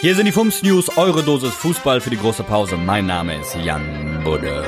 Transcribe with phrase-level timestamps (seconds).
[0.00, 2.76] Hier sind die Fums News, eure Dosis Fußball für die große Pause.
[2.76, 4.64] Mein Name ist Jan Budde.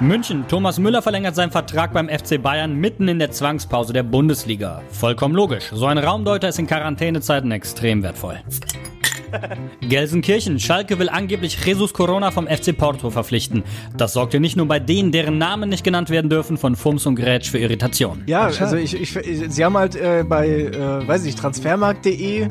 [0.00, 0.44] München.
[0.48, 4.82] Thomas Müller verlängert seinen Vertrag beim FC Bayern mitten in der Zwangspause der Bundesliga.
[4.90, 5.70] Vollkommen logisch.
[5.72, 8.40] So ein Raumdeuter ist in Quarantänezeiten extrem wertvoll.
[9.80, 10.58] Gelsenkirchen.
[10.58, 13.62] Schalke will angeblich Jesus Corona vom FC Porto verpflichten.
[13.96, 17.16] Das sorgte nicht nur bei denen, deren Namen nicht genannt werden dürfen, von Fums und
[17.16, 18.22] Grätsch für Irritation.
[18.26, 19.18] Ja, also ich, ich,
[19.48, 22.48] sie haben halt äh, bei, äh, weiß ich, transfermarkt.de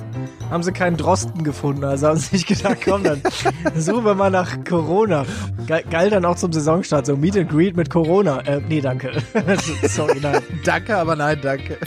[0.50, 1.84] haben sie keinen Drosten gefunden.
[1.84, 3.22] Also haben sie sich gedacht, komm, dann
[3.76, 5.26] suchen wir mal nach Corona.
[5.66, 8.40] Ge geil dann auch zum Saisonstart, so Meet and Greet mit Corona.
[8.42, 9.12] Äh, nee, danke.
[9.84, 10.42] Sorry, nein.
[10.64, 11.78] danke, aber nein, danke.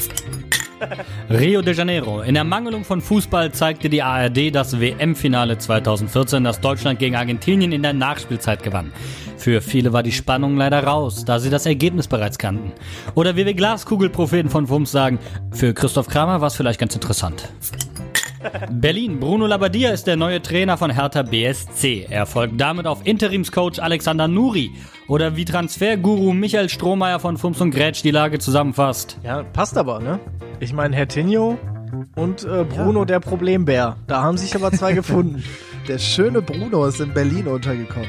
[1.30, 2.23] Rio de Janeiro.
[2.23, 7.83] In Ermangelung von Fußball zeigte die ARD das WM-Finale 2014, das Deutschland gegen Argentinien in
[7.83, 8.93] der Nachspielzeit gewann.
[9.37, 12.73] Für viele war die Spannung leider raus, da sie das Ergebnis bereits kannten.
[13.15, 15.19] Oder wie wir Glaskugelpropheten von Wumms sagen,
[15.53, 17.48] für Christoph Kramer war es vielleicht ganz interessant.
[18.70, 19.20] Berlin.
[19.20, 22.06] Bruno Labbadia ist der neue Trainer von Hertha BSC.
[22.09, 24.72] Er folgt damit auf Interimscoach Alexander Nuri.
[25.09, 29.19] Oder wie Transferguru Michael Strohmeier von Fums und Grätsch die Lage zusammenfasst.
[29.22, 30.20] Ja, passt aber, ne?
[30.61, 31.58] Ich meine, Herr Tinio
[32.16, 33.06] und äh, Bruno ja.
[33.06, 33.97] der Problembär.
[34.06, 35.42] Da haben sich aber zwei gefunden.
[35.89, 38.06] Der schöne Bruno ist in Berlin untergekommen.